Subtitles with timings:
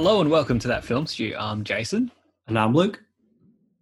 [0.00, 1.34] Hello and welcome to that film stew.
[1.36, 2.12] I'm Jason.
[2.46, 3.02] And I'm Luke.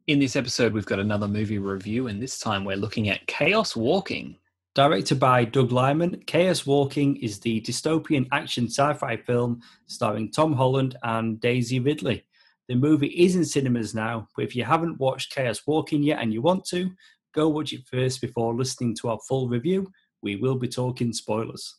[0.06, 3.76] In this episode, we've got another movie review, and this time we're looking at Chaos
[3.76, 4.38] Walking.
[4.74, 10.54] Directed by Doug Liman, Chaos Walking is the dystopian action sci fi film starring Tom
[10.54, 12.24] Holland and Daisy Ridley.
[12.68, 16.32] The movie is in cinemas now, but if you haven't watched Chaos Walking yet and
[16.32, 16.90] you want to,
[17.34, 19.86] go watch it first before listening to our full review.
[20.22, 21.76] We will be talking spoilers.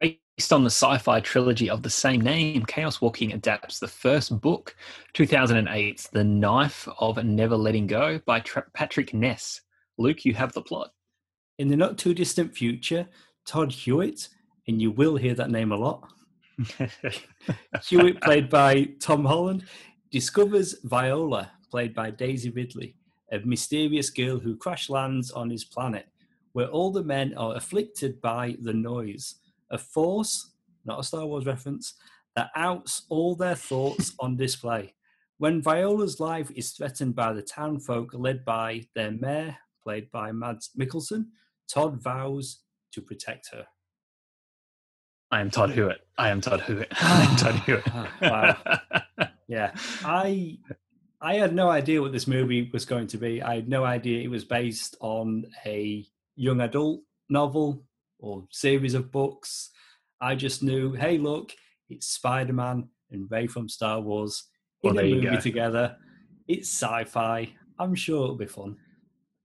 [0.00, 4.40] Based on the sci fi trilogy of the same name, Chaos Walking adapts the first
[4.40, 4.74] book,
[5.12, 9.60] 2008's The Knife of Never Letting Go by Tra- Patrick Ness.
[9.98, 10.92] Luke, you have the plot.
[11.58, 13.06] In the not too distant future,
[13.44, 14.28] Todd Hewitt,
[14.66, 16.10] and you will hear that name a lot,
[17.84, 19.64] Hewitt, played by Tom Holland,
[20.10, 22.96] discovers Viola, played by Daisy Ridley,
[23.30, 26.06] a mysterious girl who crash lands on his planet,
[26.52, 29.34] where all the men are afflicted by the noise
[29.70, 30.52] a force,
[30.84, 31.94] not a Star Wars reference,
[32.36, 34.94] that outs all their thoughts on display.
[35.38, 40.32] When Viola's life is threatened by the town folk led by their mayor, played by
[40.32, 41.26] Mads Mikkelsen,
[41.72, 42.60] Todd vows
[42.92, 43.66] to protect her.
[45.30, 46.00] I am Todd Hewitt.
[46.18, 46.88] I am Todd Hewitt.
[47.00, 47.86] I am Todd Hewitt.
[48.20, 48.56] wow.
[49.48, 49.72] Yeah.
[50.04, 50.58] I
[51.20, 53.42] I had no idea what this movie was going to be.
[53.42, 56.04] I had no idea it was based on a
[56.34, 57.84] young adult novel
[58.20, 59.70] or series of books.
[60.20, 61.52] I just knew, hey, look,
[61.88, 64.44] it's Spider Man and Rey from Star Wars
[64.82, 65.96] in Well, a movie together.
[66.46, 67.52] It's sci fi.
[67.78, 68.76] I'm sure it'll be fun.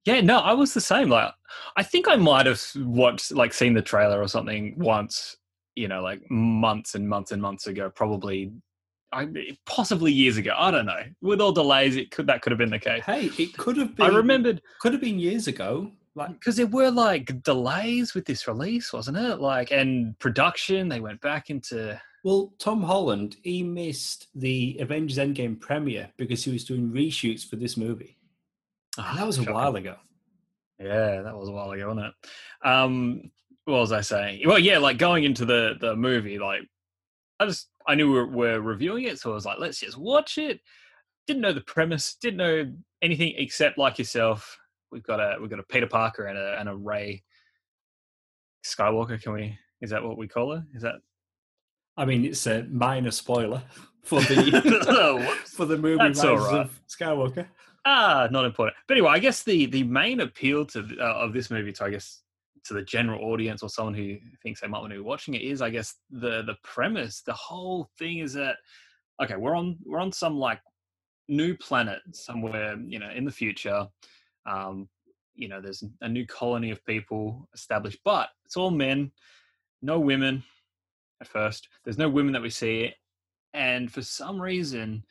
[0.06, 1.10] Yeah, no, I was the same.
[1.10, 1.32] Like,
[1.78, 5.38] I think I might have watched, like, seen the trailer or something once.
[5.78, 8.54] You know, like months and months and months ago, probably,
[9.12, 9.28] I
[9.66, 10.54] possibly years ago.
[10.58, 11.02] I don't know.
[11.22, 13.04] With all delays, it could that could have been the case.
[13.04, 14.06] Hey, it could have been.
[14.06, 15.92] I remembered Could have been years ago.
[16.16, 19.40] Like, because there were like delays with this release, wasn't it?
[19.42, 22.00] Like, and production, they went back into.
[22.24, 27.58] well, Tom Holland, he missed the Avengers Endgame premiere because he was doing reshoots for
[27.58, 28.18] this movie.
[28.98, 29.54] And that was a Shocking.
[29.54, 29.96] while ago.
[30.80, 32.68] Yeah, that was a while ago, wasn't it?
[32.68, 33.32] Um,
[33.66, 34.44] what was I saying?
[34.46, 36.62] Well, yeah, like going into the the movie, like
[37.40, 39.98] I just I knew we we're, we're reviewing it, so I was like, let's just
[39.98, 40.62] watch it.
[41.28, 42.72] Didn't know the premise, didn't know
[43.02, 44.58] anything except like yourself.
[44.96, 47.22] We've got a we've got a Peter Parker and a and a Rey
[48.66, 49.22] Skywalker.
[49.22, 49.60] Can we?
[49.82, 50.66] Is that what we call her?
[50.74, 50.96] Is that
[51.98, 53.62] I mean, it's a minor spoiler
[54.04, 56.62] for the for the movie That's Rise all right.
[56.62, 57.46] of Skywalker.
[57.86, 58.78] Ah, not important.
[58.88, 61.90] But anyway, I guess the the main appeal to uh, of this movie to I
[61.90, 62.22] guess
[62.68, 65.42] to the general audience or someone who thinks they might want to be watching it
[65.42, 67.22] is I guess the the premise.
[67.22, 68.56] The whole thing is that
[69.22, 70.62] okay, we're on we're on some like
[71.28, 73.88] new planet somewhere you know in the future.
[74.46, 74.90] Um,
[75.36, 79.12] you know, there's a new colony of people established, but it's all men,
[79.82, 80.44] no women
[81.22, 81.68] at first.
[81.84, 82.94] There's no women that we see,
[83.54, 85.04] and for some reason,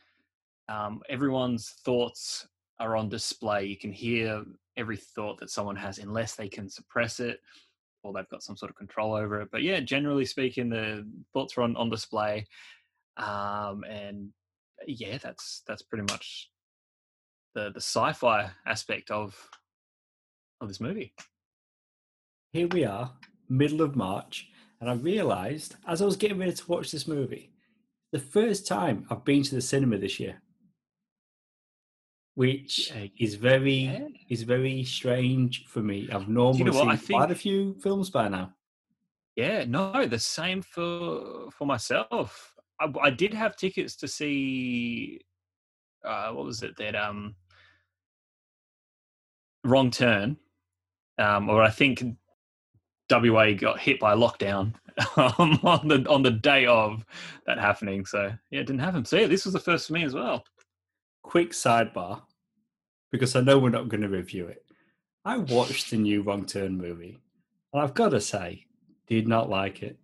[0.68, 2.46] um, everyone's thoughts
[2.80, 3.64] are on display.
[3.64, 4.44] You can hear
[4.76, 7.40] every thought that someone has, unless they can suppress it
[8.04, 9.48] or they've got some sort of control over it.
[9.50, 12.46] But yeah, generally speaking, the thoughts are on, on display.
[13.16, 14.30] Um, and
[14.86, 16.50] yeah, that's that's pretty much
[17.54, 19.36] the the sci-fi aspect of
[20.60, 21.14] of this movie.
[22.52, 23.12] Here we are,
[23.48, 24.48] middle of March,
[24.80, 27.50] and I realised as I was getting ready to watch this movie,
[28.12, 30.40] the first time I've been to the cinema this year,
[32.34, 34.08] which is very Yeah.
[34.28, 36.08] is very strange for me.
[36.10, 36.88] I've normally what?
[36.88, 38.54] I seen quite a few films by now.
[39.36, 42.54] Yeah, no, the same for for myself.
[42.80, 45.20] I, I did have tickets to see.
[46.04, 47.34] Uh, what was it that um,
[49.64, 50.36] wrong turn,
[51.18, 52.04] um, or I think
[53.10, 54.74] WA got hit by lockdown
[55.16, 57.04] um, on the on the day of
[57.46, 58.06] that happening.
[58.06, 59.04] So yeah, it didn't happen.
[59.04, 60.44] So yeah, this was the first for me as well.
[61.22, 62.22] Quick sidebar,
[63.12, 64.64] because I know we're not going to review it.
[65.24, 67.18] I watched the new Wrong Turn movie,
[67.72, 68.66] and I've got to say,
[69.06, 69.98] did not like it.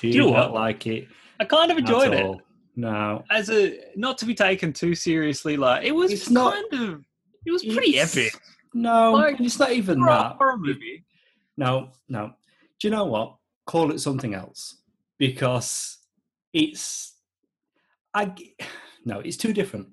[0.00, 0.60] Did you not what?
[0.60, 1.06] like it.
[1.38, 2.36] I kind of enjoyed it.
[2.74, 5.56] No, as a not to be taken too seriously.
[5.56, 7.04] Like it was It's not- kind of
[7.44, 8.32] it was pretty epic.
[8.74, 10.36] No, Like, it's not even a that.
[10.36, 11.04] horror movie.
[11.56, 12.32] No, no.
[12.80, 13.36] Do you know what?
[13.66, 14.78] Call it something else
[15.18, 15.98] because
[16.52, 17.14] it's.
[18.14, 18.32] I
[19.04, 19.88] no, it's too different.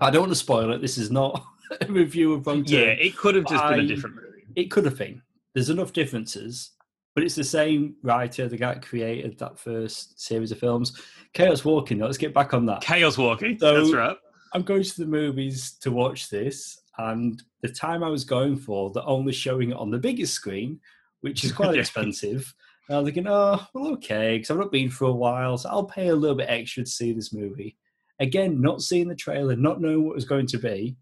[0.00, 0.80] I don't want to spoil it.
[0.80, 1.42] This is not
[1.80, 2.64] a review of Wrong.
[2.66, 4.44] Yeah, it could have just been a I- different movie.
[4.56, 5.22] it could have been.
[5.54, 6.72] There's enough differences,
[7.14, 11.00] but it's the same writer, the guy created that first series of films.
[11.32, 11.98] Chaos Walking.
[11.98, 12.82] Though, let's get back on that.
[12.82, 13.58] Chaos Walking.
[13.58, 14.16] So- that's right.
[14.52, 18.90] I'm going to the movies to watch this, and the time I was going for,
[18.90, 20.80] they're only showing it on the biggest screen,
[21.22, 22.54] which is quite expensive.
[22.88, 25.70] And I was thinking, oh, well, okay, because I've not been for a while, so
[25.70, 27.76] I'll pay a little bit extra to see this movie.
[28.18, 30.96] Again, not seeing the trailer, not knowing what it was going to be,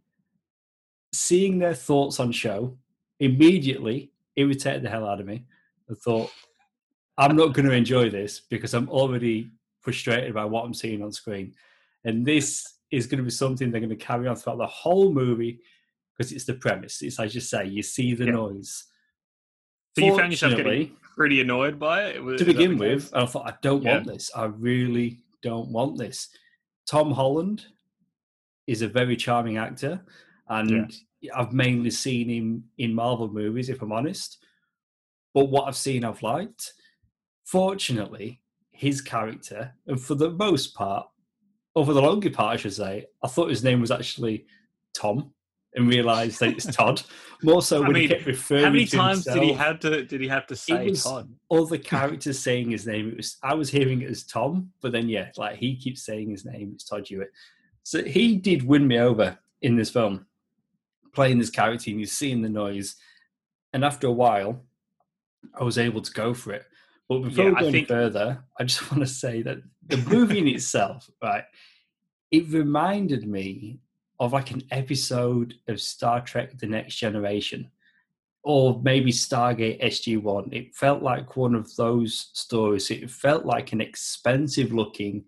[1.12, 2.78] seeing their thoughts on show,
[3.18, 5.44] immediately irritated the hell out of me.
[5.90, 6.30] I thought,
[7.16, 9.50] I'm not going to enjoy this because I'm already
[9.80, 11.54] frustrated by what I'm seeing on screen.
[12.04, 15.12] And this is going to be something they're going to carry on throughout the whole
[15.12, 15.60] movie
[16.18, 17.00] because it's the premise.
[17.02, 18.32] It's as you say, you see the Yeah.
[18.32, 18.84] noise.
[19.96, 22.22] So you found yourself getting pretty annoyed by it?
[22.22, 23.94] Was- to begin with, and I thought, I don't Yeah.
[23.94, 24.30] want this.
[24.34, 26.28] I really don't want this.
[26.86, 27.66] Tom Holland
[28.66, 30.04] is a very charming actor,
[30.48, 30.92] and
[31.34, 34.38] I've mainly seen him in Marvel movies, if I'm honest.
[35.34, 36.72] But what I've seen, I've liked.
[37.44, 41.08] Fortunately, his character, and for the most part,
[41.74, 44.46] for the longer part, I should say, I thought his name was actually
[44.94, 45.32] Tom,
[45.74, 47.02] and realised that it's Todd.
[47.42, 48.64] More so I when he kept referring.
[48.64, 50.04] How many times did he himself have to?
[50.04, 51.28] Did he have to say Todd?
[51.50, 53.10] the characters saying his name.
[53.10, 56.30] It was I was hearing it as Tom, but then yeah, like he keeps saying
[56.30, 56.72] his name.
[56.74, 57.30] It's Todd Hewitt.
[57.84, 60.26] So he did win me over in this film,
[61.14, 62.96] playing this character, and you're seeing the noise.
[63.72, 64.64] And after a while,
[65.58, 66.64] I was able to go for it.
[67.08, 69.58] But before Yeah, we I go any think- further, I just want to say that
[69.86, 71.44] the movie in itself, right,
[72.30, 73.78] it reminded me
[74.20, 77.70] of like an episode of Star Trek: The Next Generation
[78.48, 80.52] or maybe Stargate SG1.
[80.54, 82.90] It felt like one of those stories.
[82.90, 85.24] It felt like an expensive looking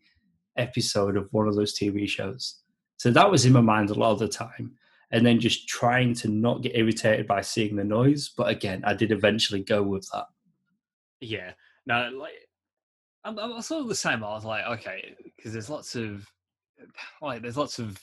[0.56, 2.62] episode of one of those TV shows.
[2.96, 4.72] So that was in my mind a lot of the time.
[5.10, 8.30] And then just trying to not get irritated by seeing the noise.
[8.34, 10.26] But again, I did eventually go with that.
[11.20, 11.52] Yeah.
[11.84, 12.32] No, like
[13.24, 14.24] I'm, I'm sort of the same.
[14.24, 16.26] I was like, okay, because there's lots of
[17.20, 18.00] like there's lots of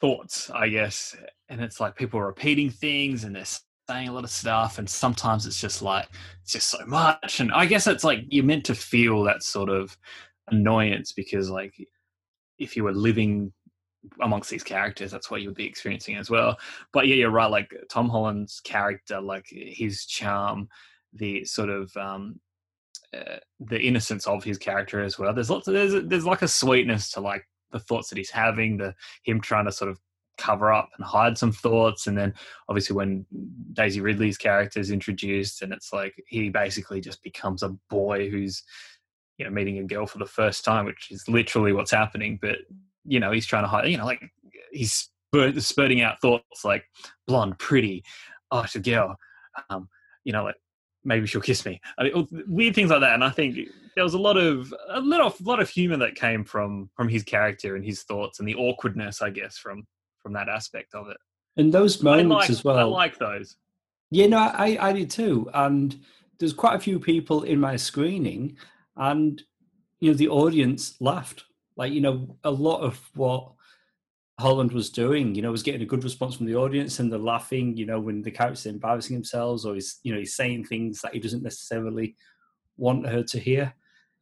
[0.00, 1.16] thoughts, I guess,
[1.48, 3.44] and it's like people are repeating things and they're
[3.88, 6.08] saying a lot of stuff, and sometimes it's just like
[6.42, 9.68] it's just so much, and I guess it's like you're meant to feel that sort
[9.70, 9.96] of
[10.50, 11.74] annoyance because like
[12.58, 13.52] if you were living
[14.22, 16.56] amongst these characters that's what you would be experiencing as well.
[16.92, 20.68] But yeah you're right like tom holland's character like his charm
[21.12, 22.40] the sort of um
[23.16, 25.32] uh, the innocence of his character as well.
[25.32, 27.42] There's lots of there's there's like a sweetness to like
[27.72, 28.94] the thoughts that he's having the
[29.24, 29.98] him trying to sort of
[30.38, 32.32] cover up and hide some thoughts and then
[32.68, 33.26] obviously when
[33.72, 38.62] daisy ridley's character is introduced and it's like he basically just becomes a boy who's
[39.36, 42.58] you know meeting a girl for the first time which is literally what's happening but
[43.04, 44.22] you know he's trying to hide you know like
[44.70, 45.10] he's
[45.58, 46.84] spurting out thoughts like
[47.26, 48.02] blonde pretty
[48.50, 49.16] oh it's a girl.
[49.70, 49.88] Um
[50.24, 50.56] you know like
[51.08, 53.58] maybe she'll kiss me I mean, oh, weird things like that and i think
[53.96, 57.08] there was a lot of a lot of lot of humor that came from from
[57.08, 59.86] his character and his thoughts and the awkwardness i guess from
[60.22, 61.16] from that aspect of it
[61.56, 62.78] And those moments like, as well.
[62.78, 63.56] I like those
[64.10, 65.50] Yeah, no, I, I did too.
[65.52, 65.98] And
[66.38, 68.56] there's quite a few people in my screening,
[68.96, 69.42] and
[70.00, 71.44] you know, the audience laughed.
[71.76, 73.52] Like, you know, a lot of what
[74.38, 77.18] Holland was doing, you know, was getting a good response from the audience and they're
[77.18, 80.64] laughing, you know, when the character's are embarrassing themselves or he's, you know, he's saying
[80.64, 82.14] things that he doesn't necessarily
[82.76, 83.74] want her to hear.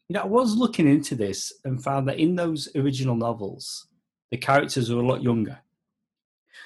[0.09, 3.89] You know, I was looking into this and found that in those original novels,
[4.31, 5.59] the characters were a lot younger.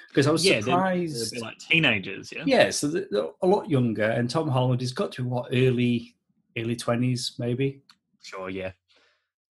[0.08, 1.32] Because I was yeah they're, they're a surprised.
[1.34, 4.92] bit like teenagers yeah Yeah, so they're they're a lot younger, and Tom Holland has
[4.92, 6.16] got to what early,
[6.58, 7.82] early twenties maybe,
[8.22, 8.72] sure yeah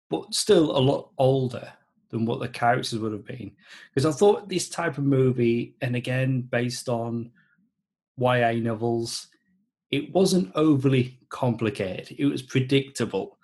[0.10, 1.72] but still a lot older
[2.10, 3.52] than what the characters would have been.
[3.94, 7.32] Because I thought this type of movie, and again based on
[8.18, 9.28] YA novels,
[9.92, 12.16] it wasn't overly complicated.
[12.18, 13.38] It was predictable.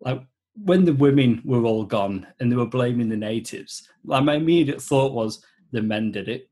[0.00, 0.22] Like
[0.64, 4.80] when the women were all gone and they were blaming the natives, like my immediate
[4.80, 6.48] thought was the men did it.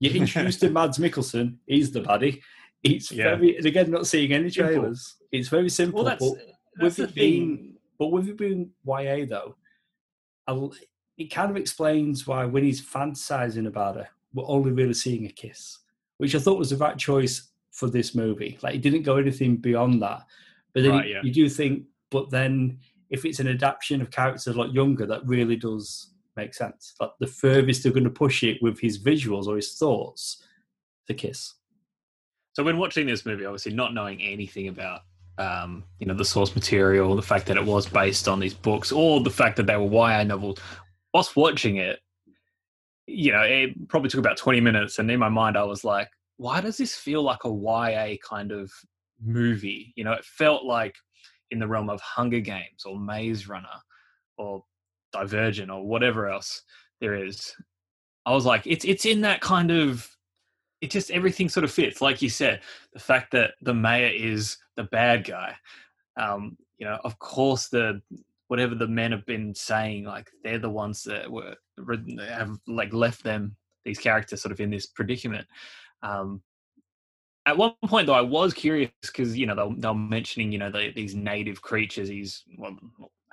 [0.00, 2.42] You introduced to Mads Mikkelsen, he's the baddie.
[2.82, 3.36] It's Yeah.
[3.36, 4.72] very, and again, not seeing any Simple.
[4.74, 5.14] trailers.
[5.32, 6.04] It's very simple.
[6.04, 9.56] well that's but uh, with the it being but with it being YA though,
[11.16, 15.30] it kind of explains why when he's fantasizing about her, we're only really seeing a
[15.30, 15.78] kiss,
[16.18, 18.58] which I thought was the right choice for this movie.
[18.62, 20.22] Like it didn't go anything beyond that.
[20.72, 21.20] But then Right, you, yeah.
[21.22, 22.78] you do think, but then
[23.10, 26.94] if it's an adaptation of characters a lot younger, that really does make sense.
[27.00, 30.42] Like the furthest they're going to push it with his visuals or his thoughts,
[31.06, 31.54] the kiss.
[32.54, 35.02] So when watching this movie, obviously not knowing anything about
[35.38, 38.92] um, you know the source material, the fact that it was based on these books,
[38.92, 40.58] or the fact that they were YA novels,
[41.12, 42.00] whilst watching it,
[43.06, 46.08] you know, it probably took about twenty minutes, and in my mind, I was like,
[46.36, 48.70] why does this feel like a YA kind of
[49.22, 49.92] movie?
[49.96, 50.94] You know, it felt like
[51.50, 53.68] in the realm of Hunger Games or Maze Runner
[54.36, 54.64] or
[55.12, 56.62] Divergent or whatever else
[57.00, 57.54] there is.
[58.26, 60.08] I was like, it's it's in that kind of
[60.80, 62.00] it just everything sort of fits.
[62.00, 62.60] Like you said,
[62.92, 65.54] the fact that the mayor is the bad guy.
[66.16, 68.00] Um, you know, of course, the
[68.48, 71.54] whatever the men have been saying, like they're the ones that were
[72.28, 75.46] have like left them these characters sort of in this predicament.
[76.02, 76.42] Um,
[77.46, 80.58] at one point, though, I was curious because you know they they were mentioning you
[80.58, 82.76] know the, these native creatures, these well,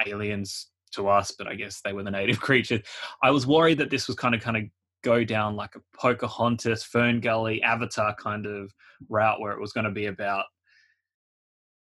[0.05, 2.81] aliens to us, but I guess they were the native creatures.
[3.24, 4.63] I was worried that this was kind of kind of
[5.03, 8.74] go down like a Pocahontas, Fern Gully, Avatar kind of
[9.10, 10.46] route where it was going to be about.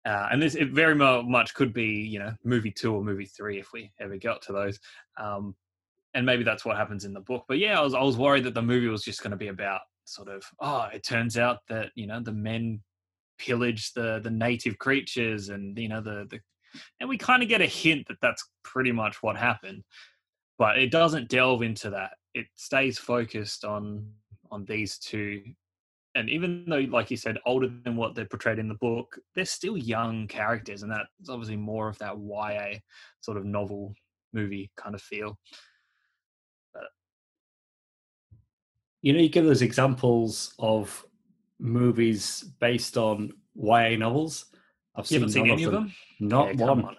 [0.04, 3.58] Uh, and this it very much could be you know movie two or movie three
[3.58, 4.78] if we ever got to those
[5.16, 5.54] um,
[6.12, 8.44] and maybe that's what happens in the book but yeah i was, I was worried
[8.44, 11.60] that the movie was just going to be about sort of oh it turns out
[11.68, 12.82] that you know the men
[13.38, 16.38] pillage the the native creatures and you know the the
[17.00, 19.82] and we kind of get a hint that that's pretty much what happened
[20.58, 24.06] but it doesn't delve into that it stays focused on
[24.50, 25.42] on these two.
[26.16, 29.44] And even though like you said older than what they're portrayed in the book they're
[29.44, 32.78] still young characters and that's obviously more of that ya
[33.20, 33.94] sort of novel
[34.32, 35.38] movie kind of feel.
[36.72, 36.84] But,
[39.02, 41.04] you know you give those examples of
[41.58, 44.46] movies based on ya novels?
[44.96, 45.94] I've seen, seen any of them, them?
[46.20, 46.84] not yeah, one.
[46.84, 46.96] on.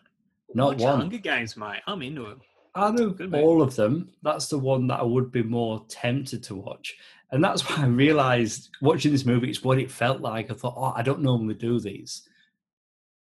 [0.54, 1.00] not Watch one.
[1.00, 1.82] Hunger games mate.
[1.88, 2.38] I'm into it
[2.76, 6.56] out of all of them, that's the one that I would be more tempted to
[6.56, 6.98] watch.
[7.32, 10.52] And that's why I realized watching this movie, it's what it felt like.
[10.52, 12.28] I thought, oh, I don't normally do these.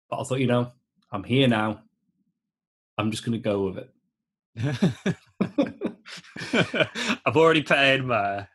[0.10, 0.72] But I thought, you know,
[1.12, 1.82] I'm here now.
[2.98, 3.90] I'm just going to go with it.
[7.26, 8.48] I've already paid my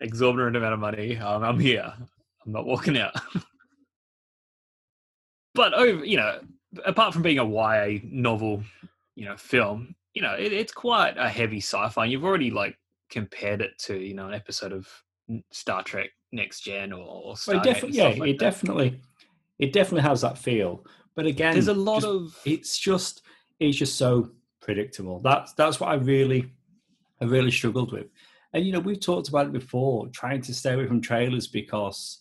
[0.00, 1.18] exorbitant amount of money.
[1.18, 1.92] Um, I'm here.
[2.46, 3.14] I'm not walking out.
[5.54, 6.40] but over, you know,
[6.84, 8.62] apart from being a YA novel,
[9.16, 12.06] you know, film, you know, it, it's quite a heavy sci-fi.
[12.06, 12.78] You've already like
[13.10, 14.88] compared it to you know an episode of
[15.50, 17.62] Star Trek Next Gen or, or Stargate.
[17.64, 18.44] Definitely, yeah, like it that.
[18.44, 19.00] definitely,
[19.58, 20.84] it definitely has that feel.
[21.14, 23.22] But again, there's a lot just, of it's just
[23.60, 24.30] it's just so
[24.60, 25.20] predictable.
[25.20, 26.50] That's that's what I really,
[27.20, 28.06] I really struggled with.
[28.52, 32.20] And you know, we've talked about it before, trying to stay away from trailers because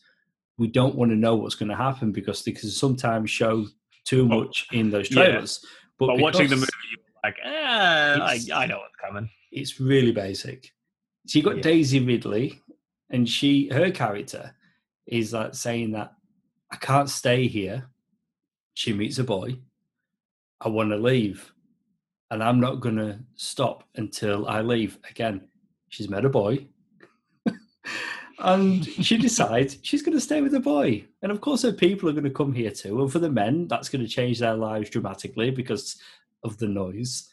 [0.57, 3.65] we don't want to know what's going to happen because they can sometimes show
[4.03, 5.59] too much in those trailers.
[5.63, 5.69] Yeah.
[5.99, 6.67] But, but watching the movie,
[7.23, 9.29] like, eh, I, I know what's coming.
[9.51, 10.71] It's really basic.
[11.27, 11.63] So you got yeah.
[11.63, 12.59] Daisy Ridley,
[13.09, 14.53] and she her character
[15.07, 16.13] is like saying that
[16.71, 17.87] I can't stay here.
[18.73, 19.57] She meets a boy.
[20.59, 21.53] I want to leave,
[22.31, 24.97] and I'm not going to stop until I leave.
[25.09, 25.47] Again,
[25.89, 26.67] she's met a boy,
[28.39, 31.05] and she decides she's going to stay with the boy.
[31.21, 33.01] And of course, her people are going to come here too.
[33.01, 35.97] And for the men, that's going to change their lives dramatically because
[36.43, 37.29] of the noise.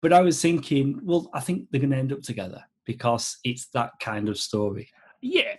[0.00, 3.68] But I was thinking, well, I think they're going to end up together because it's
[3.74, 4.88] that kind of story.
[5.20, 5.56] Yeah.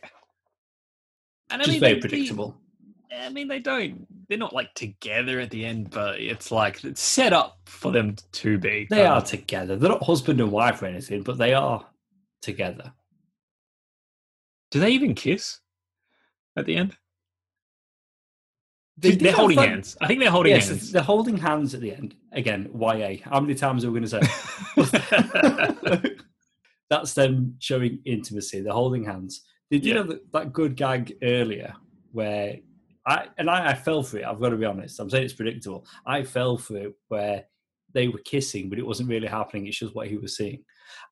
[1.50, 2.58] And I Just mean, very they, predictable.
[3.10, 6.84] They, I mean, they don't, they're not like together at the end, but it's like
[6.84, 8.88] it's set up for them to be.
[8.90, 9.26] They are of.
[9.26, 9.76] together.
[9.76, 11.86] They're not husband and wife or anything, but they are
[12.42, 12.94] together.
[14.72, 15.60] Do they even kiss
[16.56, 16.96] at the end?
[19.02, 19.70] They, are holding fun.
[19.70, 19.98] hands.
[20.02, 20.92] I think they're holding yes, hands.
[20.92, 22.16] They're holding hands at the end.
[22.34, 23.16] Again, YA.
[23.24, 26.12] How many times are we going to say?
[26.90, 28.62] That's them showing intimacy.
[28.62, 29.46] They're holding hands.
[29.72, 30.02] Did you yeah.
[30.02, 31.74] know that, that good gag earlier
[32.12, 32.58] where
[33.06, 34.26] I and I, I, fell for it.
[34.26, 35.00] I've got to be honest.
[35.00, 35.86] I'm saying it's predictable.
[36.06, 37.46] I fell for it where
[37.94, 39.68] they were kissing, but it wasn't really happening.
[39.68, 40.64] It's just what he was seeing.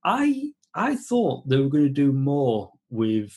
[0.04, 3.34] I I thought they were going to do more with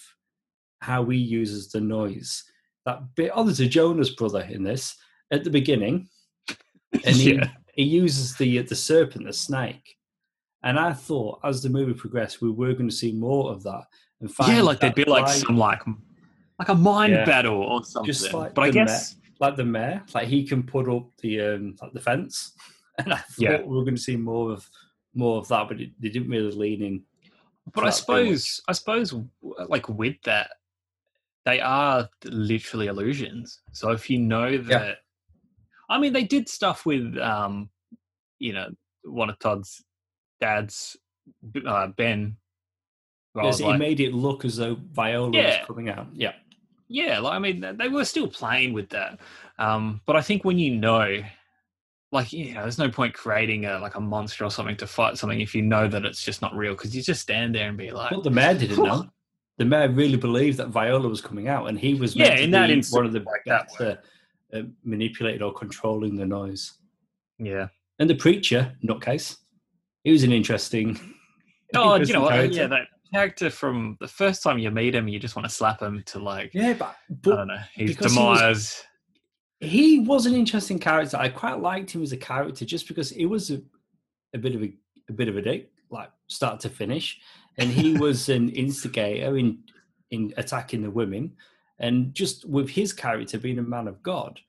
[0.80, 2.42] how he uses the noise
[2.90, 3.32] that bit.
[3.34, 4.96] Oh, there's a Jonas brother in this
[5.30, 6.08] at the beginning,
[7.04, 7.48] and he, yeah.
[7.74, 9.96] he uses the the serpent, the snake.
[10.62, 13.84] And I thought as the movie progressed, we were going to see more of that.
[14.20, 15.80] And yeah, like there'd be like some like
[16.58, 17.24] like a mind yeah.
[17.24, 18.06] battle or something.
[18.06, 21.40] Just like but I guess mayor, like the mayor, like he can put up the
[21.40, 22.52] um like the fence,
[22.98, 23.62] and I thought yeah.
[23.62, 24.68] we were going to see more of
[25.14, 27.02] more of that, but it, they didn't really lean in.
[27.72, 29.14] But I suppose I suppose
[29.68, 30.50] like with that,
[31.44, 33.60] they are literally illusions.
[33.72, 34.94] So if you know that, yeah.
[35.88, 37.70] I mean, they did stuff with, um,
[38.38, 38.68] you know,
[39.04, 39.82] one of Todd's
[40.40, 40.96] dad's,
[41.66, 42.36] uh, Ben.
[43.34, 45.58] Yes, like, it made it look as though Viola yeah.
[45.58, 46.08] was coming out.
[46.14, 46.32] Yeah.
[46.88, 49.20] Yeah, like, I mean, they were still playing with that.
[49.58, 51.22] Um, but I think when you know,
[52.12, 55.16] like, you know, there's no point creating a like a monster or something to fight
[55.16, 57.78] something if you know that it's just not real because you just stand there and
[57.78, 59.08] be like, well, the man didn't know
[59.60, 62.70] the mayor really believed that Viola was coming out, and he was yeah, in that
[62.70, 66.72] instance, one of the like that uh, uh, manipulated or controlling the noise.
[67.38, 69.36] Yeah, and the preacher, nutcase,
[70.02, 70.98] he was an interesting.
[71.72, 72.52] Oh, interesting you know, what?
[72.52, 75.80] yeah, that character from the first time you meet him, you just want to slap
[75.80, 78.82] him to like, Yeah, but, I don't know, his because he was-
[79.60, 81.16] he was an interesting character.
[81.16, 83.62] I quite liked him as a character just because he was a,
[84.34, 84.72] a bit of a,
[85.10, 85.70] a bit of a dick,
[86.30, 87.18] start to finish,
[87.58, 89.58] and he was an instigator in
[90.10, 91.32] in attacking the women,
[91.78, 94.40] and just with his character being a man of God,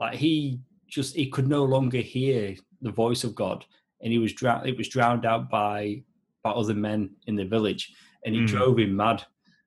[0.00, 3.64] like he just he could no longer hear the voice of God,
[4.00, 4.66] and he was drowned.
[4.68, 6.02] It was drowned out by
[6.42, 7.92] by other men in the village,
[8.24, 8.46] and he Mm.
[8.48, 9.24] drove him mad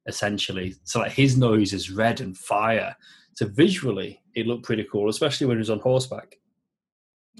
[0.07, 0.73] essentially.
[0.83, 2.95] So like his noise is red and fire.
[3.35, 6.39] So visually, it looked pretty cool, especially when he was on horseback.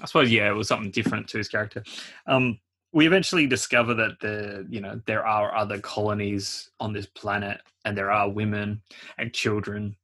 [0.00, 1.82] I suppose yeah, it was something different to his character.
[2.26, 2.60] Um,
[2.92, 7.96] we eventually discover that the you know there are other colonies on this planet, and
[7.96, 8.82] there are women
[9.18, 9.96] and children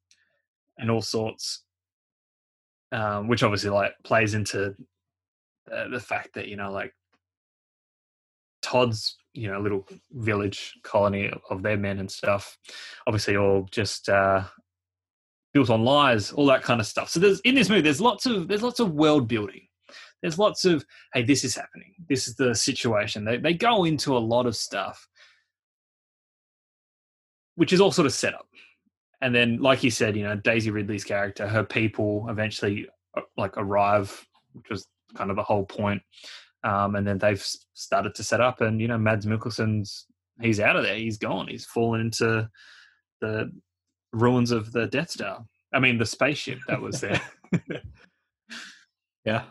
[0.78, 1.64] and all sorts,
[2.92, 4.75] um, which obviously like plays into
[5.73, 6.95] uh, the fact that you know like
[8.62, 12.57] Todd's you know little village colony of their men and stuff,
[13.07, 14.42] obviously all just uh,
[15.52, 17.11] built on lies, all that kind of stuff.
[17.11, 19.67] So there's in this movie, there's lots of there's lots of world building.
[20.22, 20.84] There's lots of
[21.14, 21.94] hey, this is happening.
[22.08, 23.25] This is the situation.
[23.25, 25.08] They they go into a lot of stuff,
[27.54, 28.46] which is all sort of set up.
[29.20, 33.54] And then, like you said, you know, Daisy Ridley's character, her people eventually uh, like
[33.56, 36.02] arrive, which was kind of the whole point.
[36.64, 37.44] Um, and then they've
[37.75, 40.06] started to set up, and you know, Mads Mikkelsen's
[40.40, 40.96] he's out of there.
[40.96, 41.48] He's gone.
[41.48, 42.48] He's fallen into
[43.20, 43.52] the
[44.12, 45.44] ruins of the Death Star.
[45.72, 47.20] I mean, the spaceship that was there.
[49.28, 49.42] Yeah.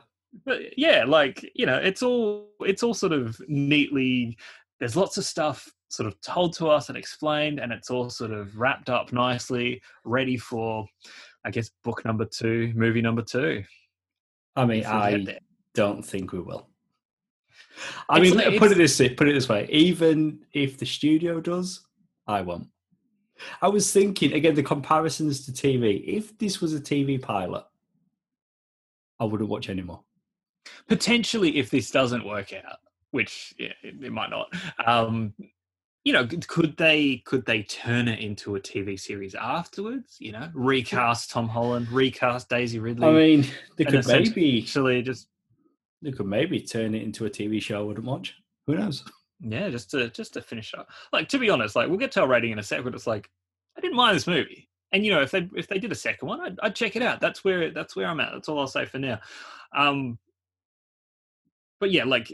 [0.45, 4.37] But yeah, like you know, it's all it's all sort of neatly.
[4.79, 8.31] There's lots of stuff sort of told to us and explained, and it's all sort
[8.31, 10.85] of wrapped up nicely, ready for,
[11.45, 13.63] I guess, book number two, movie number two.
[14.55, 15.39] I mean, if we get I
[15.73, 16.67] don't think we will.
[18.09, 21.39] I It's mean, like- put it this put it this way: even if the studio
[21.39, 21.81] does,
[22.27, 22.67] I won't.
[23.61, 26.03] I was thinking again the comparisons to TV.
[26.05, 27.63] If this was a TV pilot,
[29.19, 30.01] I wouldn't watch anymore.
[30.87, 32.77] Potentially if this doesn't work out
[33.11, 34.53] which yeah, it, it might not
[34.85, 35.33] um
[36.03, 40.49] you know could- they could they turn it into a tv series afterwards you know
[40.53, 43.45] recast tom holland recast daisy ridley I mean,
[43.77, 45.27] they could maybe actually just
[46.01, 47.79] they could maybe turn it into a TV show.
[47.79, 48.35] I wouldn't watch.
[48.67, 49.03] Who knows?
[49.41, 52.21] yeah just to just to finish up like to be honest like we'll get to
[52.21, 53.29] our rating in a second it's like
[53.77, 56.27] i didn't mind this movie and you know if they if they did a second
[56.27, 58.65] one i'd, I'd check it out that's where that's where i'm at that's all i'll
[58.67, 59.19] say for now
[59.75, 60.17] um
[61.79, 62.31] but yeah like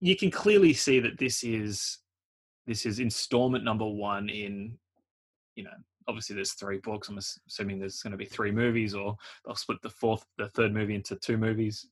[0.00, 1.98] you can clearly see that this is
[2.66, 4.76] this is installment number one in
[5.54, 5.70] you know
[6.08, 9.78] obviously there's three books i'm assuming there's going to be three movies or they'll split
[9.82, 11.86] the fourth the third movie into two movies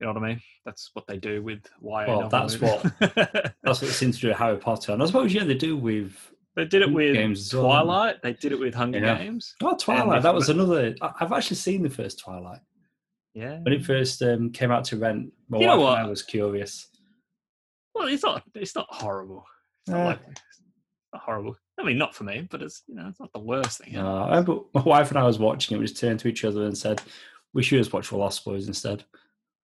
[0.00, 2.82] you know what i mean that's what they do with YA Well, that's movies.
[3.00, 5.76] That's what it seems to do with Harry Potter, and I suppose yeah they do
[5.76, 6.14] with
[6.54, 7.68] They did it with Games as well, they?
[7.68, 8.22] Twilight.
[8.22, 9.18] They did it with Hunger Yeah.
[9.18, 9.54] Games.
[9.62, 10.22] oh Twilight.
[10.22, 10.94] That was another.
[11.02, 12.60] I've actually seen the first Twilight
[13.34, 13.58] Yeah.
[13.60, 15.32] when it first um, came out to rent.
[15.48, 16.88] My You wife and I was curious.
[17.94, 18.42] Well, it's not.
[18.54, 19.44] It's not horrible.
[19.82, 20.62] It's not Uh, like it's
[21.12, 21.56] not horrible.
[21.78, 23.94] I mean, not for me, but it's you know, it's not the worst thing.
[23.94, 25.80] No, I remember my wife and I was watching it.
[25.80, 27.00] We just turned to each other and said,
[27.54, 29.04] "We should just watch The Lost Boys instead.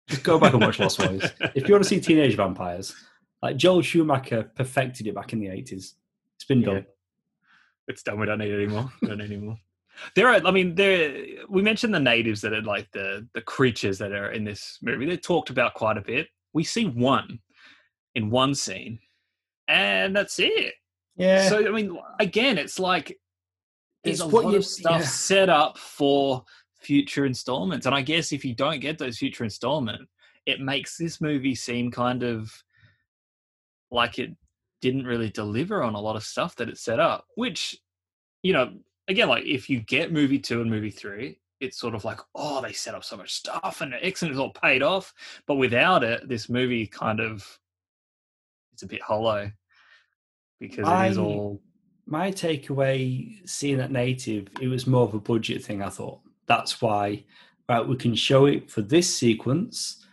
[0.08, 1.22] Just go back and watch Lost Boys.
[1.54, 2.94] If you want to see teenage vampires,
[3.42, 5.94] like Joel Schumacher perfected it back in the eighties.
[6.36, 6.66] It's been Yeah.
[6.74, 6.86] done.
[7.88, 8.18] it's done.
[8.20, 8.92] We don't need it anymore.
[9.00, 9.56] We don't need anymore.
[10.14, 10.40] There are.
[10.44, 11.14] I mean, there.
[11.48, 15.06] We mentioned the natives that are like the the creatures that are in this movie.
[15.06, 16.28] They're talked about quite a bit.
[16.52, 17.38] We see one
[18.14, 18.98] in one scene,
[19.68, 20.74] and that's it.
[21.16, 21.48] Yeah.
[21.48, 23.18] So I mean, again, it's like
[24.04, 25.06] there's It's a what lot of stuff yeah.
[25.06, 26.44] set up for
[26.80, 30.10] future installments, and I guess if you don't get those future installments,
[30.46, 32.50] it makes this movie seem kind of
[33.90, 34.30] like it
[34.80, 37.26] didn't really deliver on a lot of stuff that it set up.
[37.36, 37.78] Which,
[38.42, 38.72] you know,
[39.08, 41.38] again, like if you get movie two and movie three.
[41.60, 44.50] It's sort of like, oh, they set up so much stuff and excellent, it's all
[44.50, 45.14] paid off.
[45.46, 47.46] But without it, this movie kind of
[48.72, 49.52] it's a bit hollow
[50.58, 51.60] because it is all
[52.06, 55.82] my takeaway seeing that native, it was more of a budget thing.
[55.82, 57.24] I thought that's why,
[57.68, 57.86] right?
[57.86, 60.04] We can show it for this sequence,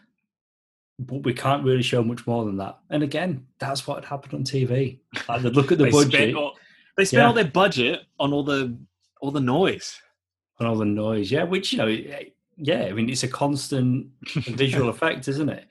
[0.97, 2.79] but we can't really show much more than that.
[2.89, 4.99] And again, that's what happened on TV.
[5.27, 6.57] Like they look at the budget all,
[6.99, 7.27] they spent Yeah.
[7.27, 8.77] all their budget on all the
[9.21, 9.99] all the noise.
[10.59, 11.43] On all the noise, yeah.
[11.43, 11.87] Which you know,
[12.57, 12.83] yeah.
[12.85, 15.65] I mean, it's a constant visual effect, isn't it?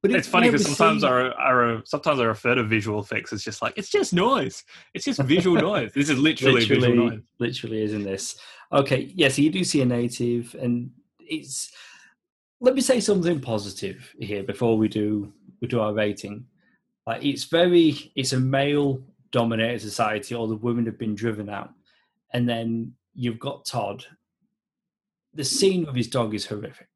[0.00, 3.62] But It's funny because sometimes I, I sometimes I refer to visual effects as just
[3.62, 4.64] like it's just noise.
[4.94, 5.92] It's just visual noise.
[5.92, 7.20] This is literally, visual literally, noise.
[7.40, 8.38] literally isn't this
[8.70, 11.72] okay yeah so you do see a native and it's
[12.60, 16.44] let me say something positive here before we do we do our rating
[17.06, 20.34] like it's very it's a male dominated society.
[20.34, 21.72] All the women have been driven out,
[22.32, 24.04] and then you've got Todd.
[25.34, 26.88] The scene with his dog is horrific.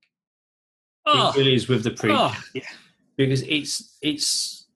[1.07, 2.63] Oh, It really is with the preacher oh, yeah.
[3.17, 4.67] because it's it's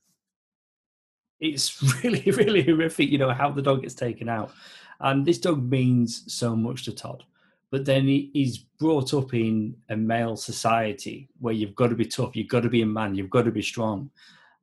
[1.41, 3.11] it's really really horrific.
[3.11, 4.53] You know how the dog gets taken out,
[5.01, 7.25] and this dog means so much to Todd.
[7.71, 12.05] But then he, he's brought up in a male society where you've got to be
[12.05, 14.11] tough, you've got to be a man, you've got to be strong,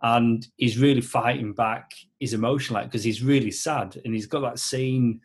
[0.03, 4.41] and he's really fighting back his emotion, like because he's really sad, and he's got
[4.41, 5.21] that scene.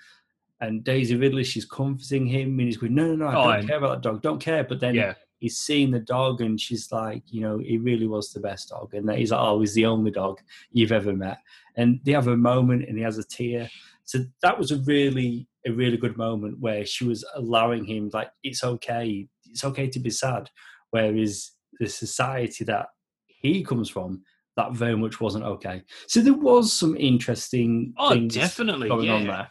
[0.61, 3.67] And Daisy Ridley, she's comforting him, and he's going, "No, no, no, I Oh, don't
[3.67, 4.23] care about that dog.
[4.23, 5.15] Don't care." But then yeah.
[5.39, 8.93] he's seeing the dog and she's like, you know, he really was the best dog.
[8.95, 10.41] And he's like, oh, he's the only dog
[10.73, 11.39] you've ever met.
[11.77, 13.71] And they have a moment and he has a tear.
[14.05, 18.31] So that was a really, a really good moment where she was allowing him, like,
[18.43, 19.29] it's okay.
[19.49, 20.51] It's okay to be sad.
[20.91, 22.87] Whereas the society that
[23.27, 24.23] he comes from,
[24.59, 25.83] that very much wasn't okay.
[26.09, 28.89] So there was some interesting Oh, things definitely.
[28.89, 29.15] going yeah.
[29.15, 29.49] on there.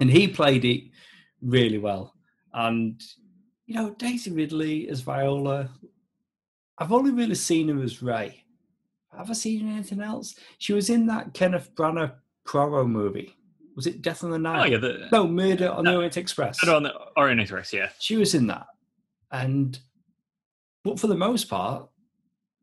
[0.00, 0.84] And he played it
[1.42, 2.14] really well.
[2.54, 3.00] And,
[3.66, 5.68] you know, Daisy Ridley as Viola,
[6.78, 8.42] I've only really seen her as Rey.
[9.16, 10.34] Have I seen anything else?
[10.58, 12.14] She was in that Kenneth Branagh
[12.46, 13.36] Poirot movie.
[13.76, 14.54] Was it Death on the Night?
[14.58, 14.70] Oh, Nile?
[14.72, 14.78] yeah.
[14.78, 15.94] The, No, Murder on the.
[15.94, 16.58] Orient Express.
[16.60, 17.90] Put on the Orient Express, yeah.
[17.98, 18.66] She was in that.
[19.30, 19.78] And,
[20.82, 21.88] but for the most part,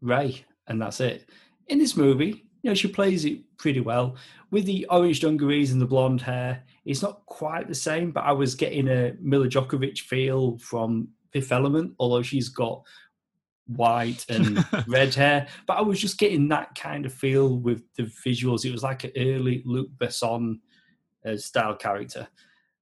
[0.01, 1.29] Rey, and that's it.
[1.67, 4.15] In this movie, you know, she plays it pretty well.
[4.51, 8.31] With the orange dungarees and the blonde hair, it's not quite the same, but I
[8.31, 12.83] was getting a Milla Jovovich feel from Fifth Element, although she's got
[13.67, 15.47] white and red hair.
[15.65, 18.65] But I was just getting that kind of feel with the visuals.
[18.65, 20.59] It was like an early Luc Besson
[21.25, 22.27] uh, style character.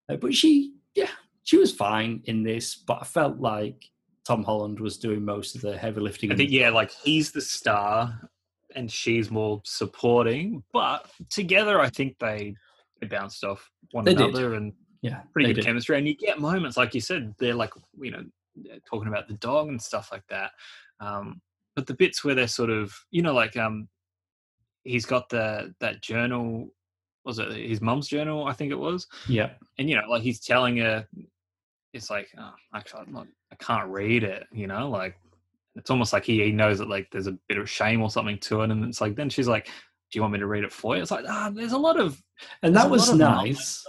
[0.07, 1.09] Uh, but she, yeah,
[1.43, 3.89] she was fine in this, but I felt like
[4.25, 6.31] Tom Holland was doing most of the heavy lifting.
[6.31, 8.29] I think, yeah, like he's the star
[8.75, 10.63] and she's more supporting.
[10.73, 12.55] But together, I think they,
[13.01, 14.29] they bounced off one They did.
[14.29, 15.65] another and yeah, pretty good did.
[15.65, 15.97] chemistry.
[15.97, 18.23] And you get moments, like you said, they're like, you know,
[18.89, 20.51] talking about the dog and stuff like that.
[20.99, 21.41] Um,
[21.75, 23.87] but the bits where they're sort of, you know, like um,
[24.83, 26.69] he's got the that journal.
[27.25, 28.45] Was it his mum's journal?
[28.47, 29.07] I think it was.
[29.27, 31.07] Yeah, And you know, like he's telling her,
[31.91, 34.45] it's like, oh, actually, I'm not, I can't read it.
[34.53, 35.17] You know, like
[35.75, 38.37] it's almost like he, he knows that like there's a bit of shame or something
[38.39, 38.71] to it.
[38.71, 39.71] And it's like then she's like, "Do
[40.13, 42.21] you want me to read it for you?" It's like, ah, there's a lot of
[42.63, 43.85] and that was nice.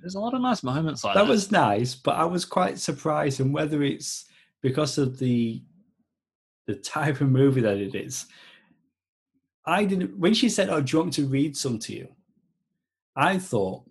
[0.00, 1.24] There's a lot of nice moments like that.
[1.24, 4.26] That was nice, but I was quite surprised, and whether it's
[4.62, 5.62] because of the
[6.66, 8.26] the type of movie that it is.
[9.64, 10.18] I didn't.
[10.18, 12.08] When she said, "Oh, do you want me to read some to you?"
[13.16, 13.82] I thought,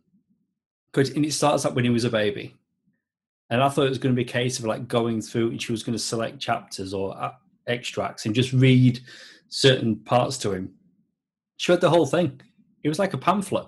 [0.91, 2.55] because and it starts up when he was a baby,
[3.49, 5.61] and I thought it was going to be a case of like going through, and
[5.61, 7.31] she was going to select chapters or uh,
[7.67, 8.99] extracts and just read
[9.49, 10.73] certain parts to him.
[11.57, 12.41] She read the whole thing.
[12.83, 13.67] It was like a pamphlet.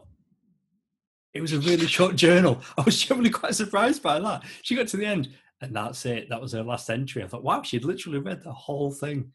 [1.33, 2.61] It was a really short journal.
[2.77, 4.43] I was generally quite surprised by that.
[4.63, 5.29] She got to the end,
[5.61, 6.29] and that's it.
[6.29, 7.23] That was her last entry.
[7.23, 9.31] I thought, wow, she'd literally read the whole thing.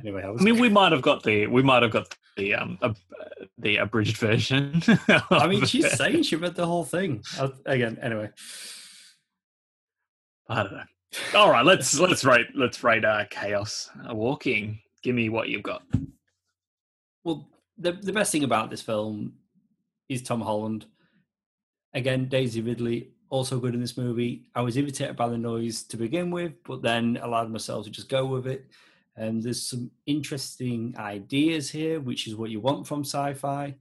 [0.00, 0.40] Anyway, I was.
[0.40, 2.96] I mean, we might have got the we might have got the um ab-
[3.58, 4.82] the abridged version.
[5.30, 7.22] I mean, she's saying she read the whole thing.
[7.38, 8.30] I, again, anyway.
[10.48, 10.82] I don't know.
[11.34, 14.80] All right, let's let's rate let's rate uh, chaos walking.
[15.02, 15.82] Give me what you've got.
[17.22, 19.34] Well, the the best thing about this film
[20.08, 20.86] is Tom Holland.
[21.94, 24.46] Again, Daisy Ridley also good in this movie.
[24.54, 28.08] I was irritated by the noise to begin with, but then allowed myself to just
[28.08, 28.66] go with it.
[29.16, 33.74] And there's some interesting ideas here, which is what you want from sci-fi.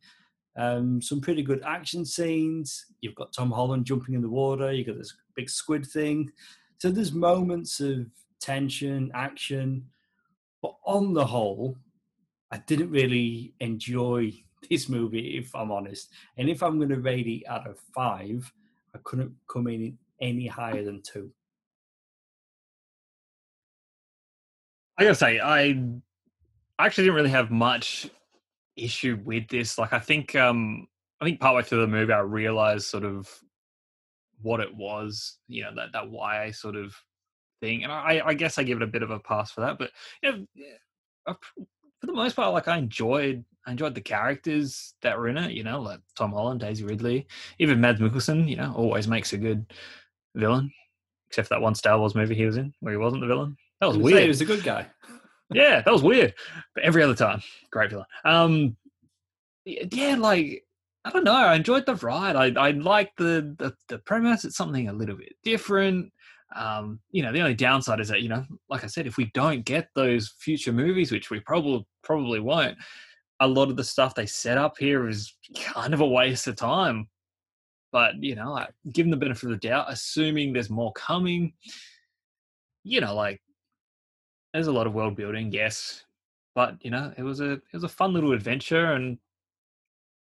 [0.55, 2.85] Um, some pretty good action scenes.
[3.01, 4.71] You've got Tom Holland jumping in the water.
[4.71, 6.31] You've got this big squid thing.
[6.77, 8.05] So there's moments of
[8.39, 9.85] tension, action,
[10.61, 11.77] but on the whole,
[12.51, 14.33] I didn't really enjoy
[14.69, 16.09] this movie, if I'm honest.
[16.37, 18.51] And if I'm going to rate it out of five,
[18.93, 21.31] I couldn't come in any higher than two.
[24.97, 25.83] I gotta say, I
[26.77, 28.09] actually didn't really have much
[28.75, 29.77] issue with this.
[29.77, 30.87] Like, I think, um,
[31.21, 33.29] I think partway through the movie, I realized sort of
[34.41, 35.37] what it was.
[35.47, 36.95] You know, that that YA sort of
[37.61, 39.77] thing, and I, I guess I give it a bit of a pass for that.
[39.77, 40.45] But you know,
[41.27, 41.35] I-
[41.99, 45.51] for the most part, like I enjoyed, I enjoyed the characters that were in it.
[45.51, 47.27] You know, like Tom Holland, Daisy Ridley,
[47.59, 48.49] even Mads Mikkelsen.
[48.49, 49.65] You know, always makes a good
[50.35, 50.69] villain.
[51.27, 53.55] Except for that one Star Wars movie he was in, where he wasn't the villain.
[53.79, 54.85] That was weird He was a good guy.
[55.53, 56.33] Yeah, that was weird.
[56.75, 58.05] But every other time, great villain.
[58.25, 58.77] Um,
[59.65, 60.63] yeah, like
[61.05, 61.33] I don't know.
[61.33, 62.35] I enjoyed the ride.
[62.35, 64.45] I I like the, the the premise.
[64.45, 66.11] It's something a little bit different.
[66.55, 69.31] Um, you know, the only downside is that you know, like I said, if we
[69.33, 72.77] don't get those future movies, which we probably probably won't,
[73.39, 76.55] a lot of the stuff they set up here is kind of a waste of
[76.55, 77.09] time.
[77.91, 81.53] But you know, like, give them the benefit of the doubt, assuming there's more coming.
[82.83, 83.41] You know, like
[84.53, 86.03] there's a lot of world building, yes,
[86.55, 89.17] but you know, it was a it was a fun little adventure, and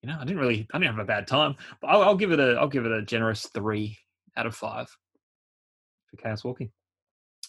[0.01, 1.55] you know, I didn't really I didn't have a bad time.
[1.81, 3.97] But I'll, I'll give it a I'll give it a generous three
[4.35, 4.89] out of five
[6.07, 6.71] for Chaos Walking.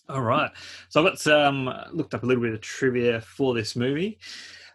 [0.08, 0.50] All right,
[0.88, 4.18] so I've got um, looked up a little bit of trivia for this movie.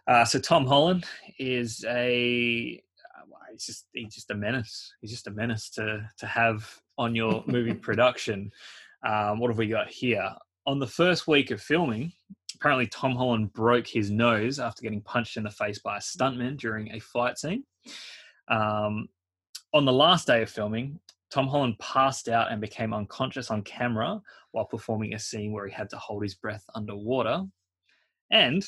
[0.06, 1.06] Uh, so Tom Holland
[1.38, 2.82] is a
[3.16, 4.92] uh, he's just he's just a menace.
[5.00, 8.50] He's just a menace to to have on your movie production.
[9.04, 10.28] Um, what have we got here?
[10.66, 12.12] On the first week of filming,
[12.54, 16.56] apparently Tom Holland broke his nose after getting punched in the face by a stuntman
[16.56, 17.64] during a fight scene.
[18.48, 19.08] Um,
[19.74, 21.00] on the last day of filming,
[21.32, 24.20] Tom Holland passed out and became unconscious on camera
[24.52, 27.42] while performing a scene where he had to hold his breath underwater.
[28.30, 28.64] And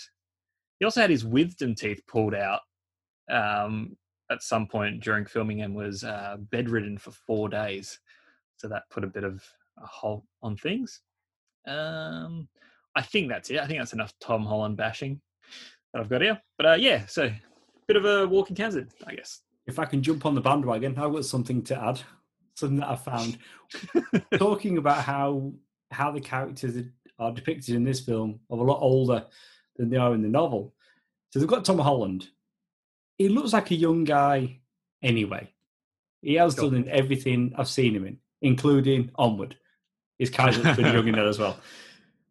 [0.78, 2.60] he also had his wisdom teeth pulled out
[3.30, 3.96] um,
[4.30, 8.00] at some point during filming and was uh, bedridden for four days.
[8.56, 9.44] So that put a bit of
[9.82, 11.02] a halt on things.
[11.66, 12.48] Um,
[12.96, 13.58] I think that's it.
[13.58, 15.20] I think that's enough Tom Holland bashing
[15.92, 16.40] that I've got here.
[16.56, 17.30] But uh, yeah, so
[17.86, 19.40] bit of a walking hazard, I guess.
[19.66, 22.00] If I can jump on the bandwagon, I've got something to add.
[22.56, 23.38] Something that I found
[24.38, 25.52] talking about how
[25.90, 26.84] how the characters
[27.18, 29.26] are depicted in this film are a lot older
[29.76, 30.74] than they are in the novel.
[31.30, 32.28] So they've got Tom Holland.
[33.18, 34.60] He looks like a young guy
[35.02, 35.52] anyway.
[36.22, 39.56] He has done in everything I've seen him in, including Onward.
[40.32, 41.58] Kind of pretty young in there as well.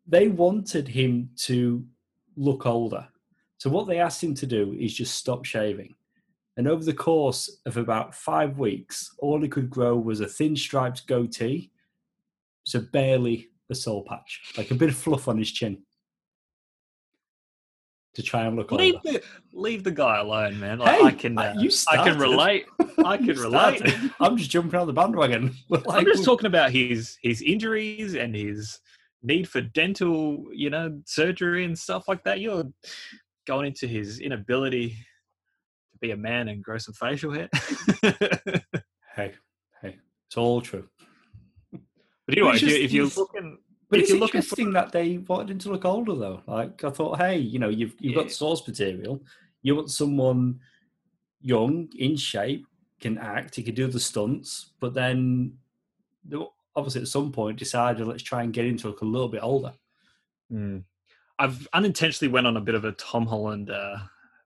[0.05, 1.81] They wanted him to
[2.35, 3.07] look older.
[3.57, 5.95] So what they asked him to do is just stop shaving.
[6.57, 10.57] And over the course of about five weeks, all he could grow was a thin
[10.57, 11.71] striped goatee,
[12.65, 15.81] so barely a soul patch, like a bit of fluff on his chin
[18.15, 19.19] to try and look leave older.
[19.19, 19.23] the
[19.53, 20.79] leave the guy alone, man.
[20.79, 22.65] Like, Hey, I can uh, you I can relate.
[23.05, 23.81] I can relate.
[24.19, 25.53] I'm just jumping on the bandwagon.
[25.69, 28.79] Like, I'm just talking about his his injuries and his
[29.23, 32.39] need for dental, you know, surgery and stuff like that.
[32.39, 32.65] You're
[33.47, 37.49] going into his inability to be a man and grow some facial hair.
[39.15, 39.31] Hey,
[39.83, 39.95] hey,
[40.27, 40.87] it's all true.
[41.71, 41.81] But
[42.37, 43.57] anyway, It's if, you, just- if you're looking,
[43.93, 46.41] But if it's you're looking for interesting that they wanted him to look older, though.
[46.47, 48.23] Like I thought, hey, you know, you've you've Yeah.
[48.23, 49.23] got source material.
[49.61, 50.59] You want someone
[51.41, 52.65] young, in shape,
[52.99, 55.53] can act, he can do the stunts, but then
[56.75, 59.43] obviously at some point decided let's try and get him to look a little bit
[59.43, 59.73] older.
[60.51, 60.83] Mm.
[61.37, 63.97] I've unintentionally went on a bit of a Tom Holland uh,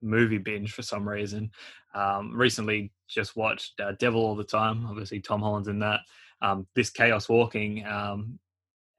[0.01, 1.51] movie binge for some reason.
[1.93, 4.85] Um, recently, just watched uh, Devil All the Time.
[4.87, 6.01] Obviously, Tom Holland's in that.
[6.41, 8.39] Um, this Chaos Walking, um,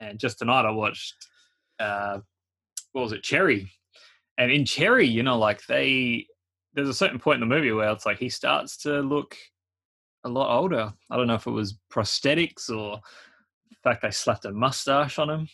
[0.01, 1.15] and just tonight I watched
[1.79, 2.19] uh,
[2.93, 3.71] what was it, Cherry.
[4.37, 6.27] And in Cherry, you know, like they
[6.75, 9.37] there's a certain point in the movie where it's like he starts to look
[10.25, 10.93] a lot older.
[11.11, 13.01] I don't know if it was prosthetics or
[13.71, 15.49] the fact they slapped a mustache on him.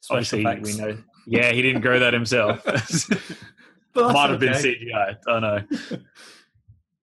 [0.00, 2.64] Special obviously we know yeah he didn't grow that himself.
[3.94, 5.62] Might have been cgi i don't know.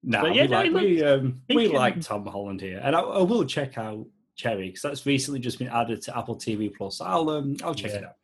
[0.03, 2.95] No, But yeah, we no, like, we, um, we can- like Tom Holland here, and
[2.95, 4.05] I, I will check out
[4.37, 7.01] Cherry because that's recently just been added to Apple TV Plus.
[7.01, 8.07] I'll um, I'll check it Yeah.
[8.09, 8.15] out.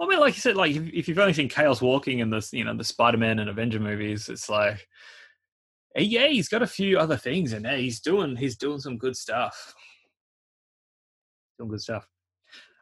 [0.00, 2.46] i mean like you said like if, if you've only seen chaos walking and the
[2.52, 4.86] you know the spider-man and avenger movies it's like
[5.96, 9.72] yeah he's got a few other things and he's doing he's doing some good stuff.
[11.58, 12.06] Doing good stuff.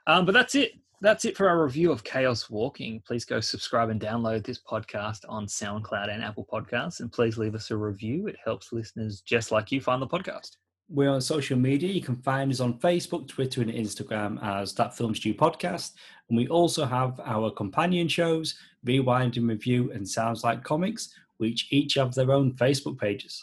[0.06, 0.72] Um but that's it.
[1.02, 3.02] That's it for our review of chaos walking.
[3.06, 7.54] Please go subscribe and download this podcast on soundcloud and apple podcasts and please leave
[7.54, 8.28] us a review.
[8.28, 10.56] It helps listeners just like you find the podcast
[10.92, 11.90] We're on social media.
[11.90, 15.92] You can find us on Facebook, Twitter, and Instagram as That Film Stew Podcast.
[16.28, 21.68] And we also have our companion shows, Rewind and Review and Sounds Like Comics, which
[21.70, 23.42] each have their own Facebook pages.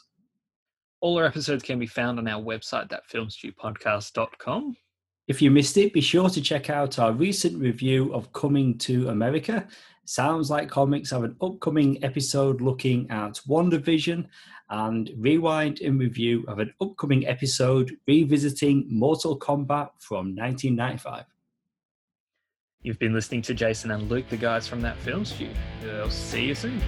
[1.01, 4.77] All our episodes can be found on our website, thatfilmstewpodcast.com.
[5.27, 9.09] If you missed it, be sure to check out our recent review of Coming to
[9.09, 9.67] America.
[10.05, 14.27] Sounds like Comics have an upcoming episode looking at WandaVision,
[14.69, 21.25] and Rewind and Review of an upcoming episode revisiting Mortal Kombat from 1995.
[22.81, 25.49] You've been listening to Jason and Luke, the guys from That Film Stew.
[25.83, 26.79] We'll see you soon.